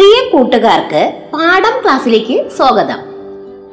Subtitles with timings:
[0.00, 2.98] പ്രിയ കൂട്ടുകാർക്ക് പാഠം ക്ലാസ്സിലേക്ക് സ്വാഗതം.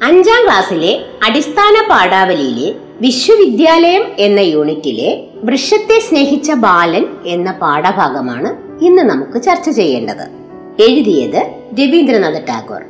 [0.03, 8.55] അഞ്ചാം ക്ലാസ്സിലെ അടിസ്ഥാന പാഠാവലിയിലെ വിശ്വവിദ്യാലയം എന്ന യൂണിറ്റിലെ വൃക്ഷത്തെ സ്നേഹിച്ച ബാലൻ എന്ന പാഠഭാഗമാണ്
[8.85, 10.21] ഇന്ന് നമുക്ക് ചർച്ച ചെയ്യേണ്ടത്.
[10.89, 11.45] എഴുതിയത്
[11.79, 12.81] രവീന്ദ്രനാഥ് ടാഗോർ.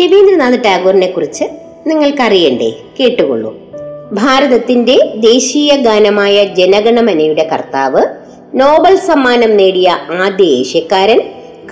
[0.00, 1.44] രവീന്ദ്രനാഥ് ടാഗോറിനെ കുറിച്ച്
[1.86, 2.72] നിങ്ങൾക്കറിയണ്ടേ?
[3.00, 3.58] കേട്ടുകൊള്ളൂ.
[4.12, 8.02] ഭാരതത്തിന്റെ ദേശീയ ഗാനമായ ജനഗണമനയുടെ കർത്താവ്
[8.54, 11.20] നോബൽ സമ്മാനം നേടിയ ആദ്യ ഏഷ്യക്കാരൻ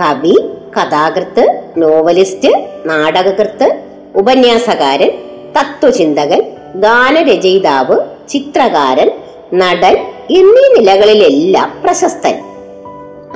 [0.01, 2.49] കവി കഥാകൃത്ത് നോവലിസ്റ്റ്
[2.87, 3.69] നാടകകൃത്ത്
[4.15, 5.11] ഉപന്യാസകാരൻ
[5.57, 6.41] തത്വചിന്തകൻ
[6.75, 7.97] ഗാനരചയിതാവ്
[8.29, 9.11] ചിത്രകാരൻ
[9.55, 9.97] നടൻ
[10.31, 12.35] എന്നീ നിലകളിലെല്ലാം പ്രശസ്തൻ.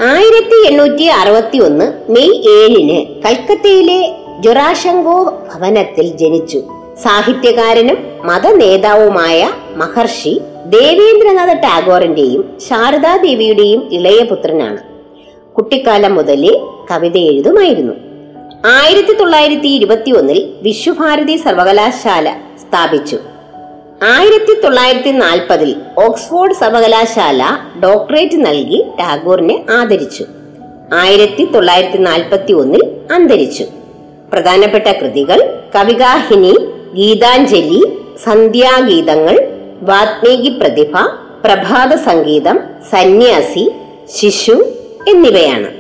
[0.01, 4.01] ആയിരത്തി എണ്ണൂറ്റി അറുപത്തി ഒന്ന് മെയ് ഏഴിന് കൽക്കത്തയിലെ
[4.41, 6.61] ജൊറാഷങ്കോ ഭവനത്തിൽ ജനിച്ചു.
[7.05, 14.88] സാഹിത്യകാരനും മതനേതാവുമായ മഹർഷി ദേവേന്ദ്രനാഥ ടാഗോറിന്റെയും ശാരദാദേവിയുടെയും ഇളയ പുത്രനാണ്
[15.59, 17.93] കുട്ടിക്കാലം മുതലേ കവിത എഴുതുമായിരുന്നു.
[18.67, 23.17] ആയിരത്തി തൊള്ളായിരത്തി ഇരുപത്തി ഒന്നിൽ വിശ്വഭാരതി സർവകലാശാല സ്ഥാപിച്ചു.
[24.03, 27.43] ആയിരത്തി തൊള്ളായിരത്തി നാൽപ്പതിൽ ഓക്സ്ഫോർഡ് സർവകലാശാല
[27.85, 30.25] ഡോക്ടറേറ്റ് നൽകി ടാഗോറിനെ ആദരിച്ചു.
[30.95, 33.65] ആയിരത്തി തൊള്ളായിരത്തി നാൽപ്പത്തി ഒന്നിൽ അന്തരിച്ചു.
[34.33, 36.55] പ്രധാനപ്പെട്ട കൃതികൾ കവികാഹിനി
[36.95, 37.83] ഗീതാഞ്ജലി
[38.25, 39.49] സന്ധ്യാഗീതങ്ങൾ
[39.83, 40.97] വാത്മീകി പ്രതിഭ
[41.45, 43.73] പ്രഭാത സംഗീതം സന്യാസി
[44.15, 44.65] ശിശു
[45.09, 45.71] എന്നിവയാണ്.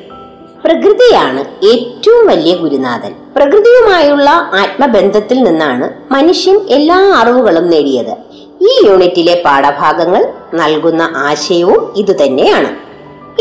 [0.65, 3.15] പ്രകൃതിയാണ് ഏറ്റവും വലിയ ഗുരുനാഥൻ.
[3.37, 8.17] പ്രകൃതിയുമായുള്ള ആത്മബന്ധത്തിൽ നിന്നാണ് മനുഷ്യൻ എല്ലാ അറിവുകളും നേടിയത്.
[8.61, 12.69] ഈ യൂണിറ്റിലെ പാഠഭാഗങ്ങൾ നൽകുന്ന ആശയവും ഇതുതന്നെയാണ്.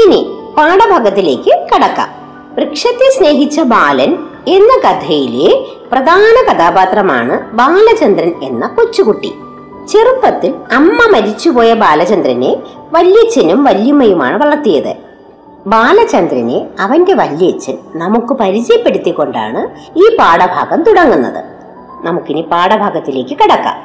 [0.02, 0.28] ഇനി
[0.58, 2.10] പാഠഭാഗത്തിലേക്ക് കടക്കാം.
[2.56, 9.34] വൃക്ഷത്തെ സ്നേഹിച്ച ബാലൻ എന്ന കഥയിലെ പ്രധാന കഥാപാത്രമാണ് ബാലചന്ദ്രൻ എന്ന കൊച്ചുകുട്ടി.
[9.90, 12.58] ചെറുപ്പത്തിൽ അമ്മ മരിച്ചുപോയ ബാലചന്ദ്രനെ
[12.92, 15.07] വല്യച്ഛനും വല്യമ്മയുമാണ് വളർത്തിയത്.
[15.68, 19.62] ബാലചന്ദ്രനെ അവന്റെ വല്യച്ഛൻ നമുക്ക് പരിചയപ്പെടുത്തിക്കൊണ്ടാണ്
[20.00, 21.44] ഈ പാഠഭാഗം തുടങ്ങുന്നത്.
[22.06, 23.78] നമുക്കിനി പാഠഭാഗത്തിലേക്ക് കടക്കാം.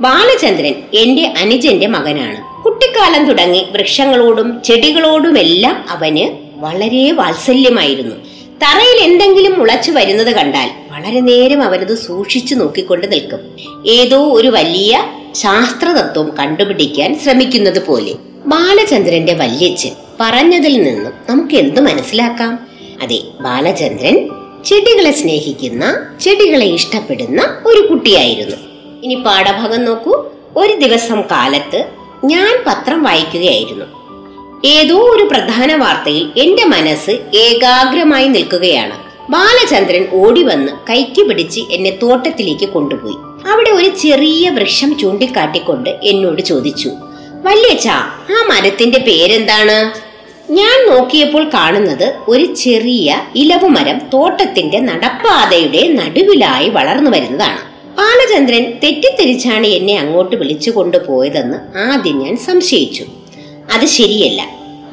[0.00, 2.62] ബാലചന്ദ്രൻ എന്റെ അനുജന്റെ മകനാണ്.
[2.62, 6.24] കുട്ടിക്കാലം തുടങ്ങി വൃക്ഷങ്ങളോടും ചെടികളോടുമെല്ലാം അവന്
[6.56, 8.16] വളരെ വാത്സല്യമായിരുന്നു.
[8.62, 13.40] തറയിൽ എന്തെങ്കിലും മുളച്ചു വരുന്നത് കണ്ടാൽ വളരെ നേരം അവരത് സൂക്ഷിച്ചു നോക്കിക്കൊണ്ട് നിൽക്കും.
[13.86, 15.02] ഏതോ ഒരു വലിയ
[15.34, 18.14] ശാസ്ത്രതത്വം കണ്ടുപിടിക്കാൻ ശ്രമിക്കുന്നത് പോലെ
[18.48, 22.66] ബാലചന്ദ്രന്റെ വല്യച്ഛൻ പറഞ്ഞതിൽ നിന്നും നമുക്ക് എന്ത് മനസ്സിലാക്കാം?
[23.02, 24.28] അതെ ബാലചന്ദ്രൻ
[24.64, 28.56] ചെടികളെ സ്നേഹിക്കുന്ന ചെടികളെ ഇഷ്ടപ്പെടുന്ന ഒരു കുട്ടിയായിരുന്നു.
[29.02, 30.24] ഇനി പാഠഭാഗം നോക്കൂ.
[30.56, 31.84] ഒരു ദിവസം കാലത്ത്
[32.24, 33.84] ഞാൻ പത്രം വായിക്കുകയായിരുന്നു.
[34.64, 38.98] ഏതോ ഒരു പ്രധാന വാർത്തയിൽ എന്റെ മനസ്സ് ഏകാഗ്രമായി നിൽക്കുകയാണ്.
[39.32, 43.16] ബാലചന്ദ്രൻ ഓടി വന്ന് കൈക്ക് പിടിച്ച് എന്നെ തോട്ടത്തിലേക്ക് കൊണ്ടുപോയി.
[43.52, 46.90] അവിടെ ഒരു ചെറിയ വൃക്ഷം ചൂണ്ടിക്കാട്ടിക്കൊണ്ട് എന്നോട് ചോദിച്ചു
[47.48, 47.88] വല്യച്ഛ
[48.30, 50.08] ആ മരത്തിന്റെ പേരെന്താണ്?
[50.52, 57.58] ഞാൻ നോക്കിയപ്പോൾ കാണുന്നത് ഒരു ചെറിയ ഇലവുമരം തോട്ടത്തിന്റെ നടപ്പാതയുടെ നടുവിലായി വളർന്നു വരുന്നതാണ്.
[57.98, 63.04] ബാലചന്ദ്രൻ തെറ്റിദ്ധരിച്ചാണ് എന്നെ അങ്ങോട്ട് വിളിച്ചു കൊണ്ടുപോയതെന്ന് ആദ്യം ഞാൻ സംശയിച്ചു.
[63.74, 64.42] അത് ശരിയല്ല.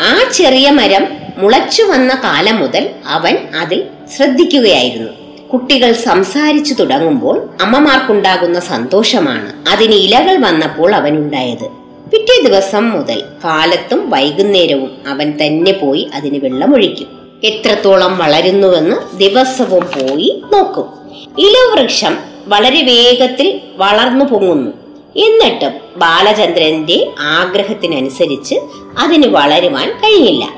[0.02, 1.08] ആ ചെറിയ മരം
[1.38, 3.84] മുളച്ചു വന്ന കാലം മുതൽ അവൻ അതിൽ
[4.18, 5.12] ശ്രദ്ധിക്കുകയായിരുന്നു.
[5.54, 11.84] കുട്ടികൾ സംസാരിച്ചു തുടങ്ങുമ്പോൾ അമ്മമാർക്കുണ്ടാകുന്ന സന്തോഷമാണ് അതിന് ഇലകൾ വന്നപ്പോൾ അവനുണ്ടായത്.
[12.16, 17.08] പിറ്റേ ദിവസം മുതൽ കാലത്തും വൈകുന്നേരവും അവൻ തന്നെ പോയി അതിന് വെള്ളമൊഴിക്കും.
[17.44, 20.86] എത്രത്തോളം വളരുന്നുവെന്ന് ദിവസവും പോയി നോക്കും.
[21.38, 22.18] ഇലവൃക്ഷം
[22.48, 24.72] വളരെ വേഗത്തിൽ വളർന്നു പൊങ്ങുന്നു.
[25.16, 28.56] എന്നിട്ടും ബാലചന്ദ്രന്റെ ആഗ്രഹത്തിനനുസരിച്ച്
[29.00, 30.50] അതിന് വളരുവാൻ കഴിഞ്ഞില്ല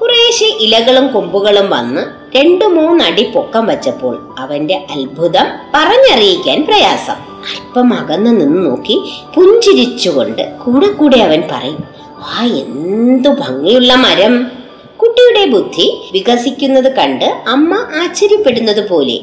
[0.00, 2.00] കുറേശ്ശെ ഇലകളും കൊമ്പുകളും വന്ന്
[2.36, 7.27] രണ്ടു മൂന്നടി പൊക്കം വച്ചപ്പോൾ അവന്റെ അത്ഭുതം പറഞ്ഞറിയിക്കാൻ പ്രയാസം.
[7.44, 8.96] അല്പം അകന്നു നിന്ന് നോക്കി
[9.34, 11.82] പുഞ്ചിരിച്ചുകൊണ്ട് കൂടെ കൂടെ അവൻ പറയും
[12.34, 14.46] ആ എന്തു ഭംഗിയുള്ള മരം.
[14.96, 19.20] കുട്ടിയുടെ ബുദ്ധി വികസിക്കുന്നത് കണ്ട് അമ്മ ആശ്ചര്യപ്പെടുന്നത് പോലെ.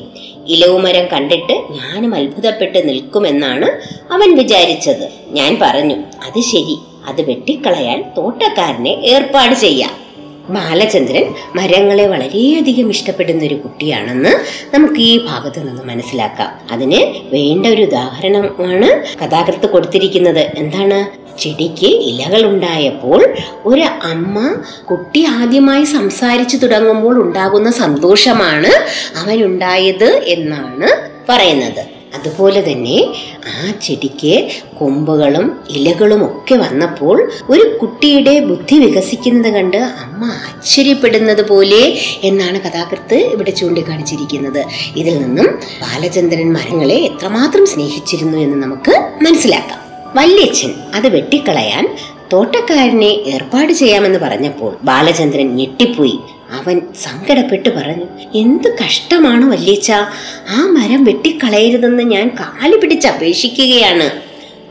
[0.48, 3.68] ഇലവുമരം കണ്ടിട്ട് ഞാനും അത്ഭുതപ്പെട്ട് നിൽക്കുമെന്നാണ്
[4.14, 5.12] അവൻ വിചാരിച്ചത്.
[5.30, 6.78] ഞാൻ പറഞ്ഞു അത് ശരി
[7.08, 10.05] അത് വെട്ടിക്കളയാൻ തോട്ടക്കാരനെ ഏർപ്പാട് ചെയ്യാം.
[10.50, 14.30] ബാലചന്ദ്രൻ മരങ്ങളെ വളരെയധികം ഇഷ്ടപ്പെടുന്ന ഒരു കുട്ടിയാണെന്ന്
[14.76, 16.52] നമുക്ക് ഈ ഭാഗത്ത് നിന്ന് മനസ്സിലാക്കാം.
[16.72, 17.02] അതിന്
[17.36, 20.52] വേണ്ട ഒരു ഉദാഹരണമാണ് കഥാകൃത്ത് കൊടുത്തിരിക്കുന്നത്.
[20.56, 21.26] എന്താണ്?
[21.40, 24.56] ചെടിക്ക് ഇലകൾ ഉണ്ടായപ്പോൾ ഒരു അമ്മ
[24.92, 28.72] കുട്ടി ആദ്യമായി സംസാരിച്ചു തുടങ്ങുമ്പോൾ ഉണ്ടാകുന്ന സന്തോഷമാണ്
[29.18, 31.95] അവനുണ്ടായത് എന്നാണ് പറയുന്നത്.
[32.16, 32.98] അതുപോലെ തന്നെ
[33.54, 34.34] ആ ചെടിക്ക്
[34.80, 41.82] കൊമ്പുകളും ഇലകളും ഒക്കെ വന്നപ്പോൾ ഒരു കുട്ടിയുടെ ബുദ്ധി വികസിക്കുന്നത് കണ്ട് അമ്മ ആശ്ചര്യപ്പെടുന്നത് പോലെ
[42.24, 44.62] എന്നാണ് കഥാകൃത്ത് ഇവിടെ ചൂണ്ടിക്കാണിച്ചിരിക്കുന്നത്.
[44.96, 45.48] ഇതിൽ നിന്നും
[45.82, 49.80] ബാലചന്ദ്രൻ മരങ്ങളെ എത്രമാത്രം സ്നേഹിച്ചിരുന്നു എന്ന് നമുക്ക് മനസ്സിലാക്കാം.
[50.16, 51.86] വല്യച്ഛൻ അത് വെട്ടിക്കളയാൻ
[52.34, 56.18] തോട്ടക്കാരനെ ഏർപ്പാട് ചെയ്യാമെന്ന് പറഞ്ഞപ്പോൾ ബാലചന്ദ്രൻ ഞെട്ടിപ്പോയി.
[56.52, 58.06] അവൻ സങ്കടപ്പെട്ട് പറഞ്ഞു
[58.36, 59.92] എന്ത് കഷ്ടമാണ് വല്യച്ച
[60.50, 64.12] ആ മരം വെട്ടിക്കളയരുതെന്ന് ഞാൻ കാലു പിടിച്ച് അപേക്ഷിക്കുകയാണ്.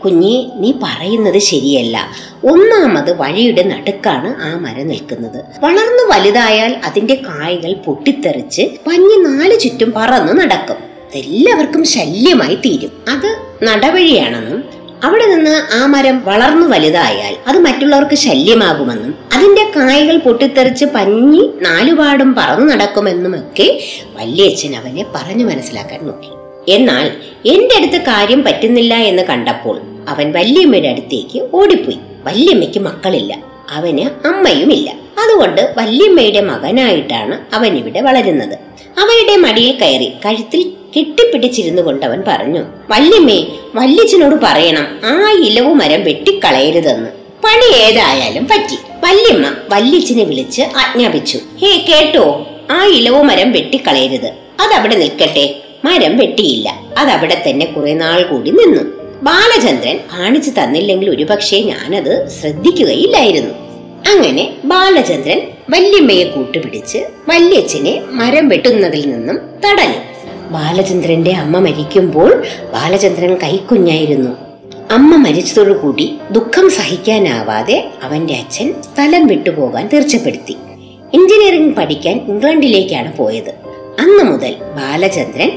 [0.01, 2.09] കുഞ്ഞി നീ പറയുന്നത് ശരിയല്ല.
[2.45, 5.45] ഒന്നാമത് വഴിയുടെ നടുക്കാണ് ആ മരം നിൽക്കുന്നത്.
[5.61, 10.77] വളർന്നു വലുതായാൽ അതിന്റെ കായകൾ പൊട്ടിത്തെറിച്ച് പഞ്ഞി നാല് ചുറ്റും പറന്ന് നടക്കും.
[11.15, 12.91] എല്ലാവർക്കും ശല്യമായി തീരും.
[13.09, 14.74] അത് നടവഴിയാണെന്നും
[15.05, 22.73] അവിടെ നിന്ന് ആ മരം വളർന്നു വലുതായാൽ അത് മറ്റുള്ളവർക്ക് ശല്യമാകുമെന്നും അതിന്റെ കായകൾ പൊട്ടിത്തെറിച്ച് പഞ്ഞി നാലുപാടും പറന്നു
[22.73, 23.85] നടക്കുമെന്നുമൊക്കെ
[24.15, 26.29] വല്യച്ഛൻ അവനെ പറഞ്ഞു മനസ്സിലാക്കാൻ നോക്കി.
[26.73, 27.07] എന്നാൽ
[27.47, 31.99] എന്റെ അടുത്ത് കാര്യം പറ്റുന്നില്ല എന്ന് കണ്ടപ്പോൾ അവൻ വല്യമ്മയുടെ അടുത്തേക്ക് ഓടിപ്പോയി.
[32.25, 33.39] വല്യമ്മയ്ക്ക് മക്കളില്ല.
[33.71, 34.91] അവന് അമ്മയുമില്ല.
[34.91, 38.59] അതുകൊണ്ട് വല്യമ്മയുടെ മകനായിട്ടാണ് അവൻ ഇവിടെ വളരുന്നത്.
[39.01, 47.09] അവയുടെ മടിയിൽ കയറി കഴുത്തിൽ കെട്ടിപ്പിടിച്ചിരുന്നു കൊണ്ട് അവൻ പറഞ്ഞു വല്യമ്മേ വല്യച്ഛനോട് പറയണം ആ ഇലവു മരം വെട്ടിക്കളയരുതെന്ന്.
[47.45, 48.77] പണി ഏതായാലും പറ്റി.
[49.05, 54.31] വല്യമ്മ വല്യച്ഛനെ വിളിച്ച് ആജ്ഞാപിച്ചു ഹേ കേട്ടോ ആ ഇലവു മരം വെട്ടിക്കളയരുത്.
[54.61, 55.55] അതവിടെ നിൽക്കട്ടെ
[55.85, 56.69] മരം വെട്ടിയില്ല
[56.99, 58.81] അതവിടെ തന്നെ കുറെ നാൾ കൂടി നിന്നു.
[59.23, 63.55] ബാലചന്ദ്രൻ കാണിച്ചു തന്നില്ലെങ്കിൽ ഒരുപക്ഷെ ഞാനത് ശ്രദ്ധിക്കുകയില്ലായിരുന്നു.
[64.13, 65.41] അങ്ങനെ ബാലചന്ദ്രൻ
[65.71, 66.99] വല്യമ്മയെ കൂട്ടുപിടിച്ച്
[67.29, 70.14] വല്യച്ഛനെ മരം വെട്ടുന്നതിൽ നിന്നും തടഞ്ഞു.
[70.51, 72.43] ബാലചന്ദ്രന്റെ അമ്മ മരിക്കുമ്പോൾ
[72.73, 74.31] ബാലചന്ദ്രൻ കൈക്കുഞ്ഞായിരുന്നു.
[74.91, 80.57] അമ്മ മരിച്ചതോടുകൂടി ദുഃഖം സഹിക്കാനാവാതെ അവന്റെ അച്ഛൻ സ്ഥലം വിട്ടുപോകാൻ തീർച്ചപ്പെടുത്തി.
[81.15, 83.51] എഞ്ചിനീയറിംഗ് പഠിക്കാൻ ഇംഗ്ലണ്ടിലേക്കാണ് പോയത്.
[84.01, 85.51] അന്ന് മുതൽ ബാലചന്ദ്രൻ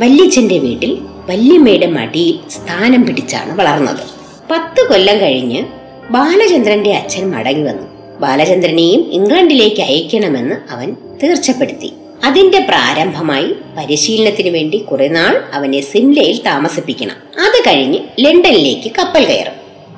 [0.00, 0.98] വല്യച്ഛന്റെ വീട്ടിൽ
[1.28, 4.24] വല്യമ്മയുടെ മടിയിൽ സ്ഥാനം പിടിച്ചാണ് വളർന്നത്.
[4.50, 5.62] പത്ത് കൊല്ലം കഴിഞ്ഞ്
[6.10, 8.18] ബാലചന്ദ്രന്റെ അച്ഛൻ മടങ്ങി വന്നു.
[8.20, 11.92] ബാലചന്ദ്രനെയും ഇംഗ്ലണ്ടിലേക്ക് അയക്കണമെന്ന് അവൻ തീർച്ചപ്പെടുത്തി.
[12.24, 17.16] അതിന്റെ പ്രാരംഭമായി പരിശീലനത്തിന് വേണ്ടി കുറെ നാൾ അവനെ സിംലയിൽ താമസിപ്പിക്കണം.
[17.46, 19.52] അത് കഴിഞ്ഞ് ലണ്ടനിലേക്ക് കപ്പൽ കയറും.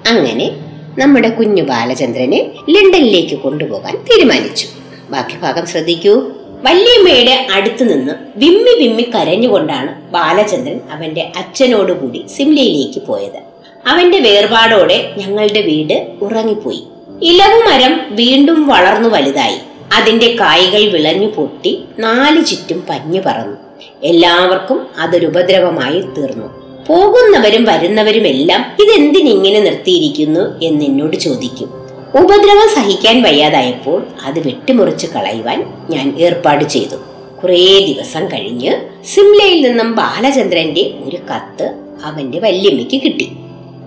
[0.08, 0.50] അങ്ങനെ
[0.99, 4.67] നമ്മുടെ കുഞ്ഞു ബാലചന്ദ്രനെ ലണ്ടനിലേക്ക് കൊണ്ടുപോകാൻ തീരുമാനിച്ചു.
[5.11, 6.14] ബാക്കി ഭാഗം ശ്രദ്ധിക്കൂ.
[6.62, 13.40] വല്യമ്മയുടെ അടുത്തു നിന്ന് വിമ്മി വിമ്മി കരഞ്ഞുകൊണ്ടാണ് ബാലചന്ദ്രൻ അവന്റെ അച്ഛനോടുകൂടി സിംലയിലേക്ക് പോയത്.
[13.87, 16.82] അവന്റെ വേർപാടോടെ ഞങ്ങളുടെ വീട് ഉറങ്ങിപ്പോയി.
[17.23, 19.58] ഇലവുമരം വീണ്ടും വളർന്നു വലുതായി.
[19.94, 23.56] അതിന്റെ കായ്കൾ വിളഞ്ഞു പൊട്ടി നാല് ചുറ്റും പഞ്ഞു പറന്നു.
[24.02, 26.46] എല്ലാവർക്കും അതൊരു ഉപദ്രവമായി തീർന്നു.
[26.86, 31.68] പോകുന്നവരും വരുന്നവരും വരുന്നവരുമെല്ലാം ഇതെന്തിനിങ്ങനെ നിർത്തിയിരിക്കുന്നു എന്ന് എന്നോട് ചോദിക്കും.
[32.14, 36.96] ഉപദ്രവം സഹിക്കാൻ വയ്യാതായപ്പോൾ അത് വെട്ടിമുറിച്ച് കളയുവാൻ ഞാൻ ഏർപ്പാട് ചെയ്തു.
[37.42, 38.72] കുറേ ദിവസം കഴിഞ്ഞ്
[39.04, 41.74] സിംലയിൽ നിന്നും ബാലചന്ദ്രന്റെ ഒരു കത്ത്
[42.04, 43.32] അവന്റെ വല്യമ്മയ്ക്ക് കിട്ടി.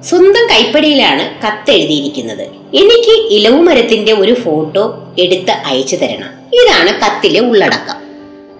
[0.03, 2.41] സ്വന്തം കൈപ്പടിയിലാണ് കത്തെഴുതിയിരിക്കുന്നത്.
[2.75, 6.29] എനിക്ക് ഇലവുമരത്തിന്റെ ഒരു ഫോട്ടോ എടുത്ത് അയച്ചു തരണം.
[6.53, 7.95] ഇതാണ് കത്തിലെ ഉള്ളടക്കം.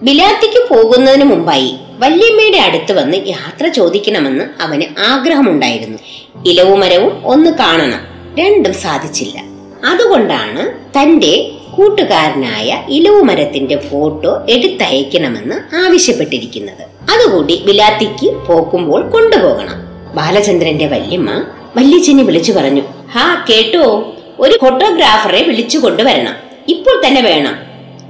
[0.02, 5.98] ബിലാത്തിക്ക് പോകുന്നതിന് മുമ്പായി വല്യമ്മയുടെ അടുത്ത് വന്ന് യാത്ര ചോദിക്കണമെന്ന് അവന് ആഗ്രഹമുണ്ടായിരുന്നു.
[6.46, 8.00] ഇലവുമരവും ഒന്ന് കാണണം.
[8.38, 9.42] രണ്ടും സാധിച്ചില്ല.
[9.86, 17.12] അതുകൊണ്ടാണ് തന്റെ കൂട്ടുകാരനായ ഇലവുമരത്തിന്റെ ഫോട്ടോ എടുത്തയക്കണമെന്ന് ആവശ്യപ്പെട്ടിരിക്കുന്നത്.
[17.12, 19.89] അതുകൂടി ബിലാത്തിക്ക് പോക്കുമ്പോൾ കൊണ്ടുപോകണം.
[20.14, 21.44] ബാലചന്ദ്രന്റെ വല്യമ്മ
[21.76, 26.32] വല്യച്ഛനെ വിളിച്ചു പറഞ്ഞു ഹാ കേട്ടോ ഒരു ഫോട്ടോഗ്രാഫറെ വിളിച്ചു കൊണ്ടുവരണം.
[26.68, 27.54] ഇപ്പോൾ തന്നെ വേണം.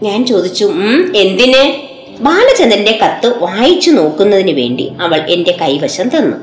[0.02, 1.72] ഞാൻ ചോദിച്ചു ഉം എന്തിന്?
[2.22, 6.36] ബാലചന്ദ്രന്റെ കത്ത് വായിച്ചു നോക്കുന്നതിന് വേണ്ടി അവൾ എന്റെ കൈവശം തന്നു.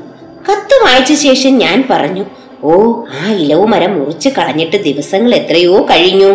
[0.50, 2.24] കത്ത് വായിച്ച ശേഷം ഞാൻ പറഞ്ഞു
[2.64, 6.32] ഓ ആ ഇലവു മരം മുറിച്ച് കളഞ്ഞിട്ട് ദിവസങ്ങൾ എത്രയോ കഴിഞ്ഞു.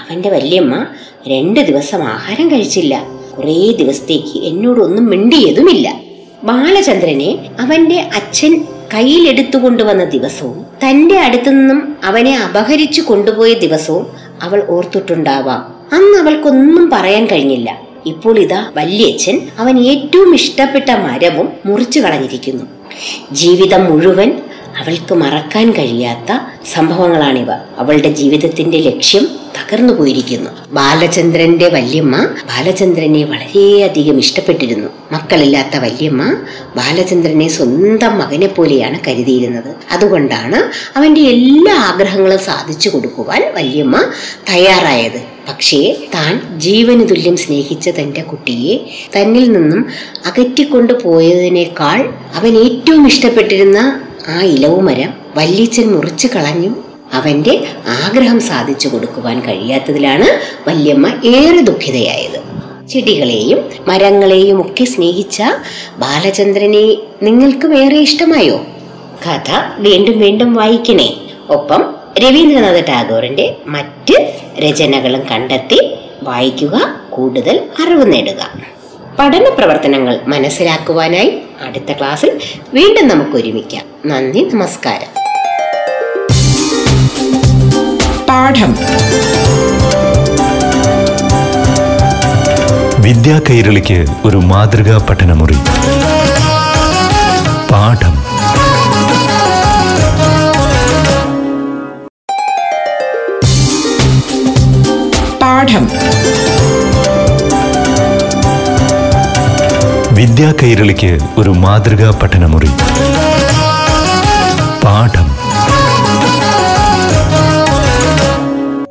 [0.00, 0.86] അവന്റെ വല്യമ്മ
[1.28, 3.06] രണ്ടു ദിവസം ആഹാരം കഴിച്ചില്ല.
[3.38, 6.03] കുറേ ദിവസത്തേക്ക് എന്നോടൊന്നും മിണ്ടിയതുമില്ല.
[6.44, 14.06] ബാലചന്ദ്രനെ അവന്റെ അച്ഛൻ കയ്യിലെടുത്തു കൊണ്ടുവന്ന ദിവസവും തന്റെ അടുത്തു നിന്നും അവനെ അപഹരിച്ചു കൊണ്ടുപോയ ദിവസവും
[14.42, 15.74] അവൾ ഓർത്തിട്ടുണ്ടാവാം.
[15.94, 17.80] അന്ന് അവൾക്കൊന്നും പറയാൻ കഴിഞ്ഞില്ല.
[18.06, 22.64] ഇപ്പോൾ ഇതാ വല്യച്ഛൻ അവൻ ഏറ്റവും ഇഷ്ടപ്പെട്ട മരവും മുറിച്ചു കളഞ്ഞിരിക്കുന്നു.
[23.32, 24.32] ജീവിതം മുഴുവൻ
[24.78, 26.38] അവൾക്ക് മറക്കാൻ കഴിയാത്ത
[26.74, 27.52] സംഭവങ്ങളാണിവ.
[27.78, 30.50] അവളുടെ ജീവിതത്തിന്റെ ലക്ഷ്യം തകർന്നു പോയിരിക്കുന്നു.
[30.72, 34.88] ബാലചന്ദ്രന്റെ വല്യമ്മ ബാലചന്ദ്രനെ വളരെയധികം ഇഷ്ടപ്പെട്ടിരുന്നു.
[35.12, 36.32] മക്കളില്ലാത്ത വല്യമ്മ
[36.76, 39.74] ബാലചന്ദ്രനെ സ്വന്തം മകനെ പോലെയാണ് കരുതിയിരുന്നത്.
[39.90, 44.04] അതുകൊണ്ടാണ് അവന്റെ എല്ലാ ആഗ്രഹങ്ങളും സാധിച്ചു കൊടുക്കുവാൻ വല്യമ്മ
[44.50, 45.34] തയ്യാറായത്.
[45.48, 48.76] പക്ഷേ താൻ ജീവന് തുല്യം സ്നേഹിച്ച തന്റെ കുട്ടിയെ
[49.18, 49.86] തന്നിൽ നിന്നും
[50.26, 56.74] അകറ്റിക്കൊണ്ടു പോയതിനേക്കാൾ അവൻ ഏറ്റവും ഇഷ്ടപ്പെട്ടിരുന്ന ആ ഇലവുമരം വല്യച്ഛൻ മുറിച്ചു കളഞ്ഞു.
[57.12, 57.66] അവന്റെ
[58.04, 60.26] ആഗ്രഹം സാധിച്ചു കൊടുക്കുവാൻ കഴിയാത്തതിലാണ്
[60.68, 62.40] വല്യമ്മ ഏറെ ദുഃഖിതയായത്.
[62.88, 65.42] ചെടികളെയും മരങ്ങളെയും ഒക്കെ സ്നേഹിച്ച
[65.96, 68.56] ബാലചന്ദ്രനെ നിങ്ങൾക്കും ഏറെ ഇഷ്ടമായോ?
[69.26, 71.16] കഥ വീണ്ടും വീണ്ടും വായിക്കണേ.
[71.50, 78.58] ഒപ്പം രവീന്ദ്രനാഥ ടാഗോറിന്റെ മറ്റ് രചനകളും കണ്ടെത്തി വായിക്കുക കൂടുതൽ അറിവ് നേടുക.
[79.18, 82.40] പഠന പ്രവർത്തനങ്ങൾ മനസ്സിലാക്കുവാനായി അടുത്ത ക്ലാസ്സിൽ
[82.74, 83.84] വീണ്ടും നമുക്ക് ഒരുമിക്കാം.
[84.06, 85.24] നന്ദി നമസ്കാരം.
[88.28, 88.76] പാഠം.
[93.02, 95.56] വിദ്യാ കൈരളിക്ക് ഒരു മാതൃകാ പഠനമുറി.
[97.72, 98.24] പാഠം.
[105.38, 105.88] പാഠം.
[110.24, 112.66] വിദ്യാ കൈരളിക്ക് ഒരു മാതൃകാ പഠനമുറി.
[114.84, 115.26] പാഠം.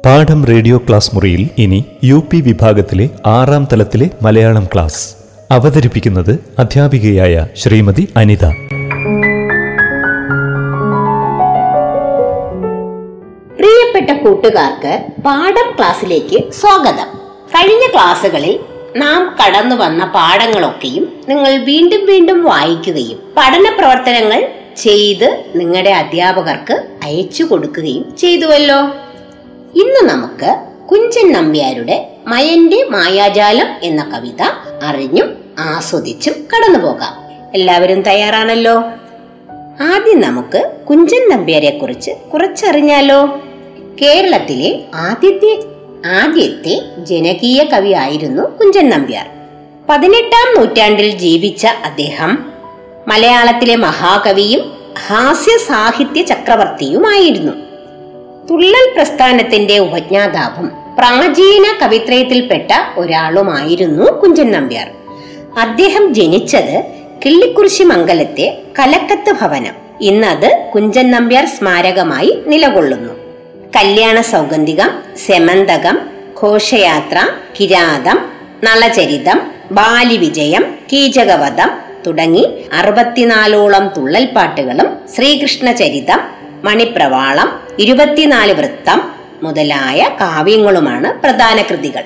[0.05, 5.09] പാഠം റേഡിയോ ക്ലാസ് മുറിയിൽ ഇനി യു പി വിഭാഗത്തിലെ ആറാം തലത്തിലെ മലയാളം ക്ലാസ്.
[5.51, 8.45] അവതരിപ്പിക്കുന്നത് അധ്യാപികയായ ശ്രീമതി അനിത.
[13.59, 17.17] പ്രിയപ്പെട്ട കൂട്ടുകാർക്ക് പാഠം ക്ലാസ്സിലേക്ക് സ്വാഗതം.
[17.55, 26.87] കഴിഞ്ഞ ക്ലാസ്സുകളിൽ നാം കടന്നു വന്ന പാഠങ്ങളൊക്കെയും നിങ്ങൾ വീണ്ടും വീണ്ടും വായിക്കുകയും പഠന പ്രവർത്തനങ്ങൾ ചെയ്ത് നിങ്ങളുടെ അധ്യാപകർക്ക്
[27.03, 28.79] അയച്ചു കൊടുക്കുകയും ചെയ്തുവല്ലോ.
[29.75, 30.57] ഇന്ന് നമുക്ക്
[30.91, 34.41] കുഞ്ചൻ നമ്പ്യാരുടെ മയന്റെ മായാജാലം എന്ന കവിത
[34.83, 37.23] അറിഞ്ഞും ആസ്വദിച്ചും കടന്നു പോകാം.
[37.53, 38.75] എല്ലാവരും തയ്യാറാണല്ലോ?
[39.95, 43.41] ആദ്യം നമുക്ക് കുഞ്ചൻ നമ്പ്യാരെ കുറിച്ച് കുറച്ചറിഞ്ഞാലോ.
[44.01, 45.72] കേരളത്തിലെ ആദ്യത്തെ
[46.05, 49.27] ആദ്യത്തെ ജനകീയ കവിയായിരുന്നു കുഞ്ചൻ നമ്പ്യാർ.
[49.89, 52.45] പതിനെട്ടാം നൂറ്റാണ്ടിൽ ജീവിച്ച അദ്ദേഹം
[53.07, 54.73] മലയാളത്തിലെ മഹാകവിയും
[55.07, 57.51] ഹാസ്യ സാഹിത്യ ചക്രവർത്തിയുമായിരുന്നു.
[58.51, 64.91] തുള്ളൽ പ്രസ്ഥാനത്തിന്റെ ഉപജ്ഞാതാവും പ്രാചീന കവിത്രയത്തിൽപ്പെട്ട ഒരാളുമായിരുന്നു കുഞ്ചൻ നമ്പ്യാർ.
[65.59, 66.83] അദ്ദേഹം ജനിച്ചത്
[67.25, 69.73] കിള്ളിക്കുറിശി മംഗലത്തെ കലക്കത്ത് ഭവനം.
[70.01, 73.22] ഇന്നത് കുഞ്ചൻ നമ്പ്യാർ സ്മാരകമായി നിലകൊള്ളുന്നു.
[73.75, 75.99] കല്യാണ സൗഗന്ധികം സെമന്തകം
[76.43, 77.27] ഘോഷയാത്ര
[77.59, 78.31] കിരാതം
[78.63, 81.69] നളചരിതം ബാലിവിജയം കീചകവധം
[82.07, 86.19] തുടങ്ങി അറുപത്തിനാലോളം തുള്ളൽപ്പാട്ടുകളും ശ്രീകൃഷ്ണ ചരിതം
[86.63, 89.11] മണിപ്രവാളം ഇരുപത്തിനാല് വൃത്തം
[89.43, 92.03] മുതലായ കാവ്യങ്ങളുമാണ് പ്രധാന കൃതികൾ.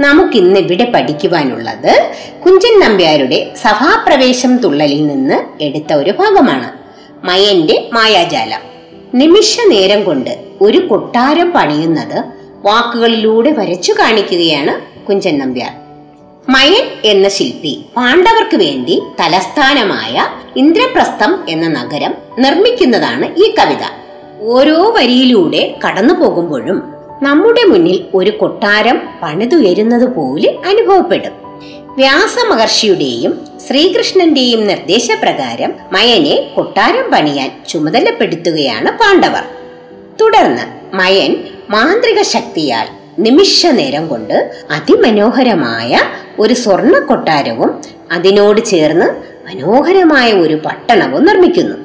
[0.00, 2.12] നമുക്കിന്ന് ഇവിടെ പഠിക്കുവാനുള്ളത്
[2.46, 6.72] കുഞ്ചൻ നമ്പ്യാരുടെ സഭാപ്രവേശം തുള്ളലിൽ നിന്ന് എടുത്ത ഒരു ഭാഗമാണ്.
[7.26, 8.60] മയന്റെ മായാജാലം.
[9.14, 12.24] നിമിഷ നേരം കൊണ്ട് ഒരു കൊട്ടാരം പണിയുന്നത്
[12.64, 15.72] വാക്കുകളിലൂടെ വരച്ചു കാണിക്കുകയാണ് കുഞ്ചൻ നമ്പ്യാർ.
[16.48, 23.84] മയൻ എന്ന ശില്പി പാണ്ഡവർക്ക് വേണ്ടി തലസ്ഥാനമായ ഇന്ദ്രപ്രസ്ഥം എന്ന നഗരം നിർമ്മിക്കുന്നതാണ് ഈ കവിത.
[24.40, 26.82] ഓരോ വരിയിലൂടെ കടന്നു പോകുമ്പോഴും
[27.22, 31.32] നമ്മുടെ മുന്നിൽ ഒരു കൊട്ടാരം പണിതുയരുന്നത് പോലെ അനുഭവപ്പെടും.
[31.96, 39.57] വ്യാസമഹർഷിയുടെയും ശ്രീകൃഷ്ണന്റെയും നിർദ്ദേശപ്രകാരം മയനെ കൊട്ടാരം പണിയാൻ ചുമതലപ്പെടുത്തുകയാണ് പാണ്ഡവർ.
[40.20, 42.86] തുടർന്ന് മയൻ മാന്ത്രിക ശക്തിയാൽ
[43.18, 46.00] നിമിഷ നേരം കൊണ്ട് അതിമനോഹരമായ
[46.38, 47.82] ഒരു സ്വർണ കൊട്ടാരവും
[48.12, 49.06] അതിനോട് ചേർന്ന്
[49.48, 51.76] മനോഹരമായ ഒരു പട്ടണവും നിർമ്മിക്കുന്നു.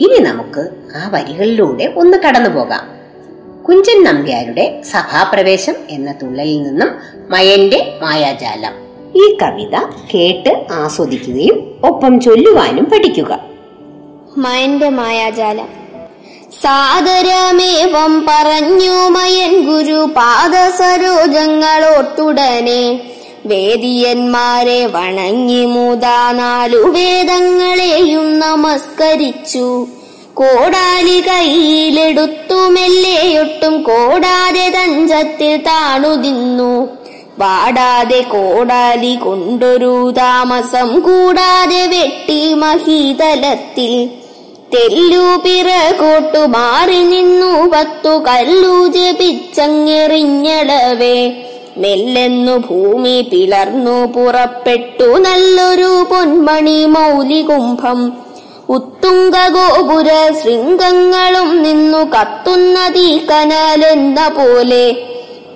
[0.00, 2.98] ഇനി നമുക്ക് ആ വരികളിലൂടെ ഒന്ന് കടന്നു പോകാം.
[3.64, 6.88] കുഞ്ചൻ നമ്പ്യാരുടെ സഭാപ്രവേശം എന്ന തുള്ളലിൽ നിന്നും
[7.30, 8.72] മയന്റെ മായാജാലം
[9.16, 9.76] ഈ കവിത
[10.14, 13.40] കേട്ട് ആസ്വദിക്കുകയും ഒപ്പം ചൊല്ലുവാനും പഠിക്കുക.
[14.36, 15.87] മയന്റെ മായാജാലം.
[16.52, 23.00] സാദരമേവം പറഞ്ഞു മയൻ ഗുരു പാദസരോജങ്ങളോട്ടുടനെ.
[23.46, 29.86] വേദിയന്മാരെ വണങ്ങി മൂതാ നാലു വേദങ്ങളെയും നമസ്കരിച്ചു.
[30.34, 36.88] കോടാലി കയ്യിലെടുത്തു മെല്ലെയൊട്ടും കോടാതെ തഞ്ചത്തിൽ താണുതിന്നു
[37.38, 44.27] വാടാതെ കോടാലി കൊണ്ടൊരു താമസം കൂടാതെ വെട്ടി മഹീതലത്തിൽ.
[44.74, 51.32] തെല്ലു പിറകോട്ടു മാറി നിന്നു പത്തു കല്ലു ജപിച്ചങ്ങെറിഞ്ഞളവേ.
[51.76, 58.12] മെല്ലെന്നു ഭൂമി പിളർന്നു പുറപ്പെട്ടു നല്ലൊരു പൊന്മണി മൗലി കുംഭം
[58.68, 62.78] ഉത്തുംഗ ഗോപുര ശൃംഗങ്ങളും നിന്നു കത്തുന്ന
[63.30, 64.96] കനാലെന്ന പോലെ.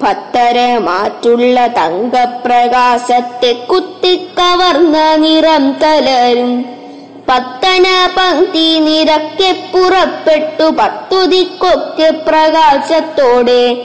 [0.02, 6.81] പത്തര മാറ്റുള്ള തങ്കപ്രകാശത്തെ കുത്തിക്കവർന്ന നിറം തലരും.
[7.28, 13.76] പത്തന പങ്ക്തി നിരക്കെ പുറപ്പെട്ടു പത്തുതിക്കൊക്കെ പ്രകാശത്തോടെ.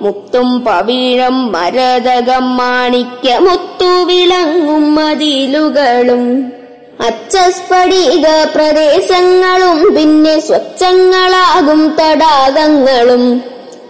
[0.00, 6.52] മുത്തും പവിഴം മരതകം മാണിക്യ മുത്തു വിളങ്ങും മതിലുകളും.
[7.06, 13.42] അച്ചസ്ഫടിക പ്രദേശങ്ങളും പിന്നെ സ്വച്ഛങ്ങളാകും തടാകങ്ങളും.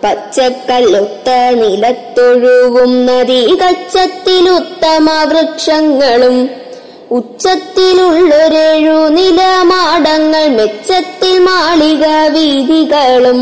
[0.04, 6.65] പച്ചക്കല്ലുത്ത നിലത്തൊഴുകും നദീ കച്ചത്തിലുത്തമ വൃക്ഷങ്ങളും.
[7.10, 13.40] ഉച്ചത്തിലുള്ളൊരേഴു നിലമാടങ്ങൾ മെച്ചത്തിൽ മാളിക വീതികളും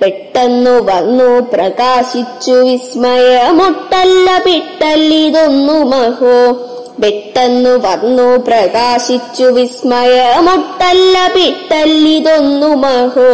[0.00, 6.36] പെട്ടെന്നു വന്നു പ്രകാശിച്ചു വിസ്മയമൊട്ടല്ല പിട്ടല്ലിതൊന്നു മഹോ.
[7.00, 13.28] പെട്ടെന്നു വന്നു പ്രകാശിച്ചു വിസ്മയമൊട്ടല്ല പിട്ടല്ലിതൊന്നു മഹോ.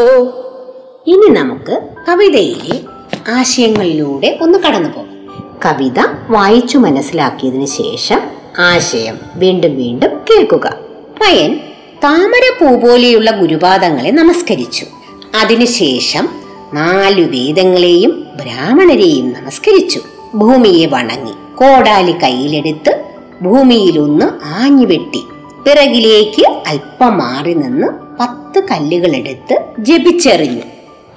[1.07, 2.77] ഇനി നമുക്ക് കവിതയിലെ
[3.31, 5.15] ആശയങ്ങളിലൂടെ ഒന്ന് കടന്നു പോകാം
[5.65, 6.01] കവിത
[6.31, 8.21] വായിച്ചു മനസ്സിലാക്കിയതിനു ശേഷം
[8.59, 10.77] ആശയം വീണ്ടും വീണ്ടും കേൾക്കുക.
[11.21, 11.61] പയൻ
[12.05, 14.87] താമര പൂ പോലെയുള്ള ഗുരുപാദങ്ങളെ നമസ്കരിച്ചു.
[15.41, 16.29] അതിനുശേഷം
[16.75, 20.01] നാലു വേദങ്ങളെയും ബ്രാഹ്മണരെയും നമസ്കരിച്ചു.
[20.35, 23.05] ഭൂമിയെ വണങ്ങി കോടാലി കയ്യിലെടുത്ത്
[23.43, 25.23] ഭൂമിയിലൊന്ന് ആഞ്ഞു വെട്ടി
[25.65, 27.87] പിറകിലേക്ക് അല്പം മാറി നിന്ന്
[28.21, 30.63] പത്ത് കല്ലുകളെടുത്ത് ജപിച്ചെറിഞ്ഞു.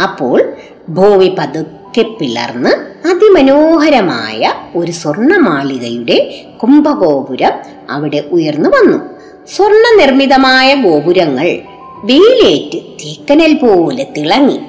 [0.04, 0.54] അപ്പോൾ
[0.90, 7.52] ഭൂമി പതുക്കെ പിളർന്ന് അതിമനോഹരമായ ഒരു സ്വർണമാളികയുടെ കുംഭഗോപുരം
[7.90, 8.98] അവിടെ ഉയർന്നു വന്നു.
[9.56, 11.60] സ്വർണ നിർമ്മിതമായ ഗോപുരങ്ങൾ
[12.04, 14.60] വെയിലേറ്റ് തീക്കനൽ പോലെ തിളങ്ങി.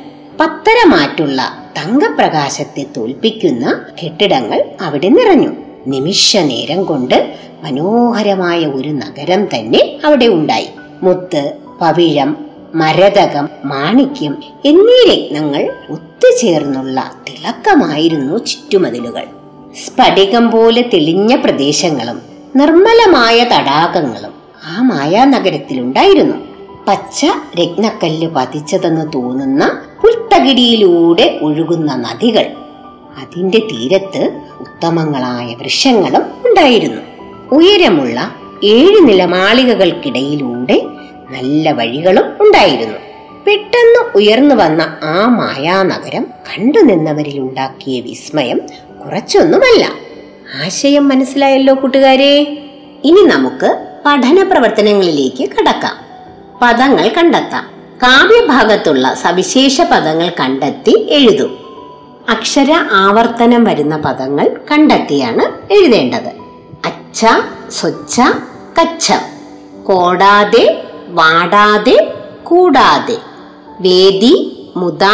[0.40, 5.50] പത്തരമാറ്റുള്ള തങ്കപ്രകാശത്തെ തോൽപ്പിക്കുന്ന കെട്ടിടങ്ങൾ അവിടെ നിറഞ്ഞു.
[5.86, 10.68] നിമിഷ നേരം കൊണ്ട് മനോഹരമായ ഒരു നഗരം തന്നെ അവിടെ ഉണ്ടായി.
[11.02, 19.24] മുത്ത് പവിഴം മരതകം മാണിക്യം എന്നീ രത്നങ്ങൾ ഒത്തുചേർന്നുള്ള തിളക്കമായിരുന്നു ചുറ്റുമതിലുകൾ.
[19.84, 22.22] സ്ഫടികം പോലെ തെളിഞ്ഞ പ്രദേശങ്ങളും
[22.56, 24.32] നിർമ്മലമായ തടാകങ്ങളും
[24.64, 26.36] ആ മായാനഗരത്തിലുണ്ടായിരുന്നു.
[26.88, 27.26] പച്ച
[27.60, 32.46] രത്നക്കല്ല് പതിച്ചതെന്ന് തോന്നുന്ന പുൽത്തകിടിയിലൂടെ ഒഴുകുന്ന നദികൾ
[33.22, 37.02] അതിന്റെ തീരത്ത് ഉത്തമങ്ങളായ വൃക്ഷങ്ങളും ഉണ്ടായിരുന്നു.
[37.52, 40.86] ഉയരമുള്ള ഏഴ് നിലമാളികകൾക്കിടയിലൂടെ
[41.32, 42.98] നല്ല വഴികളും ഉണ്ടായിരുന്നു.
[43.46, 48.60] പെട്ടെന്ന് ഉയർന്നു വന്ന ആ മായാനഗരം കണ്ടു നിന്നവരിൽ ഉണ്ടാക്കിയ വിസ്മയം
[49.04, 49.88] കുറച്ചൊന്നുമല്ല.
[50.64, 52.40] ആശയം മനസ്സിലായല്ലോ കൂട്ടുകാരെ?
[53.04, 55.96] ഇനി നമുക്ക് പഠന പ്രവർത്തനങ്ങളിലേക്ക് കടക്കാം.
[56.62, 57.72] പദങ്ങൾ കണ്ടെത്താം.
[58.02, 61.50] കാവ്യഭാഗത്തുള്ള സവിശേഷ പദങ്ങൾ കണ്ടെത്തി എഴുതൂ.
[62.28, 66.42] അക്ഷര ആവർത്തനം വരുന്ന പദങ്ങൾ കണ്ടെത്തിയാണ് എഴുതേണ്ടത്.
[66.86, 67.26] അച്ഛ
[67.70, 68.20] സ്വച്ഛ
[68.80, 69.12] കച്ച
[69.84, 73.16] കോടാതെ വാടാതെ കൂടാതെ.
[73.80, 75.04] വേദി മുത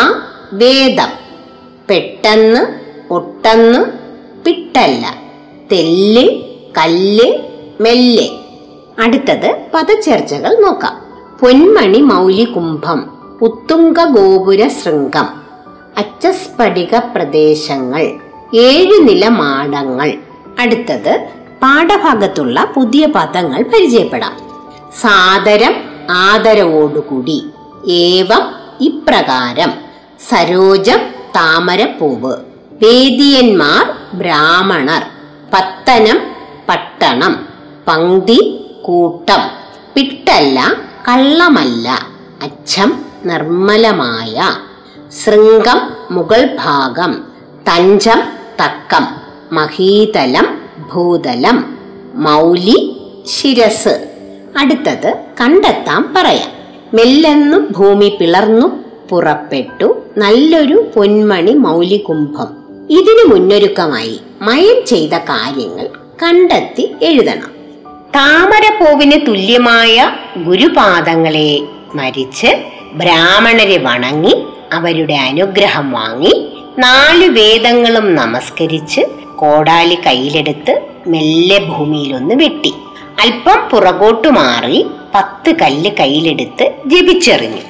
[0.53, 1.09] വേദം.
[1.91, 2.81] പെട്ടെന്ന്
[3.13, 3.85] ഒട്ടെന്ന്
[4.45, 5.15] പിട്ടല്ല.
[5.73, 6.43] തെല്ല്
[6.79, 7.39] കല്ല്
[7.81, 8.29] മെല്ലെ.
[8.99, 11.01] അടുത്തത് പദചർച്ചകൾ നോക്കാം.
[11.41, 13.11] പൊന്മണി മൗലി കുംഭം
[13.43, 15.29] ഉത്തുംഗ ഗോപുര ശൃംഗം
[15.99, 18.01] അച്ചസ്ഫടിക പ്രദേശങ്ങൾ
[18.55, 20.13] ഏഴ് നില മാടങ്ങൾ.
[20.59, 21.29] അടുത്തത്
[21.63, 24.37] പാഠഭാഗത്തുള്ള പുതിയ പദങ്ങൾ പരിചയപ്പെടാം.
[25.01, 27.44] സാദരം ആദരവോടുകൂടി.
[27.88, 29.73] ഏവം ഇപ്രകാരം.
[30.29, 30.99] സരോജം
[31.37, 32.33] താമരപ്പൂവ്.
[32.83, 35.03] വേദിയന്മാർ ബ്രാഹ്മണർ.
[35.55, 36.21] പത്തനം
[36.68, 37.49] പട്ടണം.
[37.88, 39.51] പങ്ക്തി കൂട്ടം.
[39.94, 40.73] പിട്ടല്ല
[41.09, 42.07] കള്ളമല്ല.
[42.42, 44.57] അച്ഛം നിർമ്മലമായ.
[45.25, 47.25] ശൃംഗം മുകൾ ഭാഗം
[47.68, 48.23] തഞ്ചം
[48.64, 49.07] തക്കം.
[49.53, 50.61] മഹീതലം
[50.92, 51.79] ഭൂതലം.
[52.14, 54.08] മൗലി ശിരസ്.
[54.59, 56.51] അടുത്തത് കണ്ടെത്താൻ പറയാം.
[56.94, 62.49] മെല്ലെന്നു ഭൂമി പിളർന്നു പുറപ്പെട്ടു നല്ലൊരു പൊന്മണി മൗലികുംഭം.
[62.90, 65.88] ഇതിനു മുന്നൊരുക്കമായി മയം ചെയ്ത കാര്യങ്ങൾ
[66.23, 67.51] കണ്ടെത്തി എഴുതണം.
[68.14, 71.59] താമരപ്പൂവിന് തുല്യമായ ഗുരുപാദങ്ങളെ
[71.92, 72.47] സ്മരിച്ച്
[72.94, 79.01] ബ്രാഹ്മണരെ വണങ്ങി അവരുടെ അനുഗ്രഹം വാങ്ങി നാല് വേദങ്ങളും നമസ്കരിച്ച്
[79.37, 82.73] കോടാലി കയ്യിലെടുത്ത് മെല്ലെ ഭൂമിയിലൊന്ന് വെട്ടി.
[83.20, 87.61] അല്പം പുറകോട്ടു മാറി പത്ത് കല്ല് കയ്യിലെടുത്ത് ജപിച്ചെറിഞ്ഞു.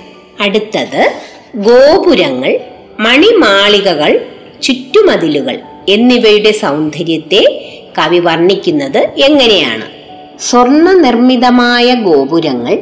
[0.40, 1.12] അടുത്തത്
[1.56, 2.60] ഗോപുരങ്ങൾ
[3.00, 4.26] മണിമാളികകൾ
[4.62, 7.42] ചുറ്റുമതിലുകൾ എന്നിവയുടെ സൗന്ദര്യത്തെ
[7.98, 9.86] കവി വർണിക്കുന്നത് എങ്ങനെയാണ്?
[10.40, 12.74] സ്വർണ നിർമ്മിതമായ ഗോപുരങ്ങൾ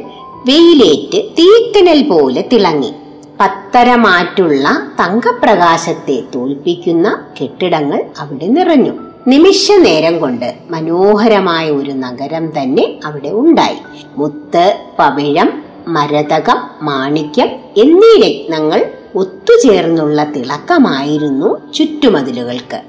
[0.45, 2.91] വെയിലേറ്റ് തീക്കനൽ പോലെ തിളങ്ങി.
[3.39, 8.93] പത്തരമാറ്റുള്ള തങ്കപ്രകാശത്തെ തോൽപ്പിക്കുന്ന കെട്ടിടങ്ങൾ അവിടെ നിറഞ്ഞു.
[9.27, 13.75] നിമിഷ നേരം കൊണ്ട് മനോഹരമായ ഒരു നഗരം തന്നെ അവിടെ ഉണ്ടായി.
[14.17, 22.81] മുത്ത് പവിഴം മരതകം മാണിക്യം എന്നീ രത്നങ്ങൾ ഒത്തുചേർന്നുള്ള തിളക്കമായിരുന്നു ചുറ്റുമതിലുകൾക്ക്.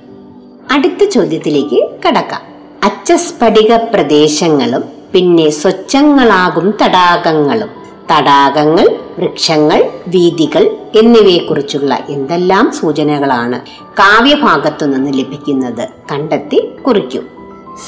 [0.70, 2.40] അടുത്ത ചോദ്യത്തിലേക്ക് കടക്കാം.
[2.84, 7.68] അച്ചസ്ഫടിക പ്രദേശങ്ങളും പിന്നെ സ്വച്ഛങ്ങളാകും തടാകങ്ങളും.
[8.12, 13.60] തടാകങ്ങൾ വൃക്ഷങ്ങൾ വീതികൾ എന്നിവയെക്കുറിച്ചുള്ള എന്തെല്ലാം സൂചനകളാണ്
[13.92, 17.20] കാവ്യഭാഗത്തു നിന്ന് ലഭിക്കുന്നത് കണ്ടെത്തി കുറിക്കൂ.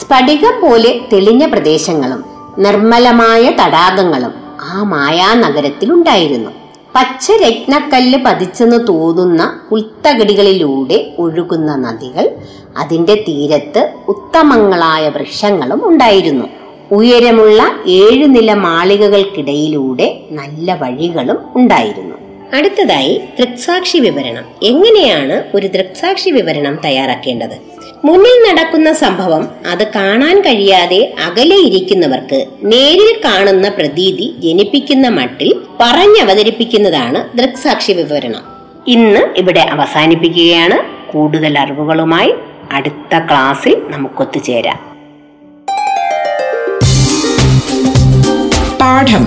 [0.01, 2.25] സ്ഫടികം പോലെ തെളിഞ്ഞ പ്രദേശങ്ങളും
[2.59, 6.51] നിർമ്മലമായ തടാകങ്ങളും ആ മായാനഗരത്തിലുണ്ടായിരുന്നു
[6.95, 12.31] പച്ച രത്നക്കല്ല് പതിച്ചെന്ന് തോന്നുന്ന പുൽത്തകടികളിലൂടെ ഒഴുകുന്ന നദികൾ
[12.79, 16.45] അതിന്റെ തീരത്ത് ഉത്തമങ്ങളായ വൃക്ഷങ്ങളും ഉണ്ടായിരുന്നു.
[16.93, 22.30] ഉയരമുള്ള ഏഴു നില മാളികകൾക്കിടയിലൂടെ നല്ല വഴികളും ഉണ്ടായിരുന്നു.
[22.55, 24.45] അടുത്തതായി ദൃക്സാക്ഷി വിവരണം.
[24.63, 27.71] എങ്ങനെയാണ് ഒരു ദൃക്സാക്ഷി വിവരണം തയ്യാറാക്കേണ്ടത്?
[28.05, 37.93] മുന്നിൽ നടക്കുന്ന സംഭവം അത് കാണാൻ കഴിയാതെ അകലെ ഇരിക്കുന്നവർക്ക് നേരിൽ കാണുന്ന പ്രതീതി ജനിപ്പിക്കുന്ന മട്ടിൽ പറഞ്ഞവതരിപ്പിക്കുന്നതാണ് ദൃക്സാക്ഷി
[37.93, 38.43] വിവരണം.
[38.89, 41.11] ഇന്ന് ഇവിടെ അവസാനിപ്പിക്കുകയാണ്.
[41.13, 42.35] കൂടുതൽ അറിവുകളുമായി
[42.73, 44.91] അടുത്ത ക്ലാസ്സിൽ നമുക്കൊത്തുചേരാം.
[48.81, 49.27] പാഠം.